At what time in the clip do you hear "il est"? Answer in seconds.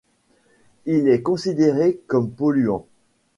0.87-1.21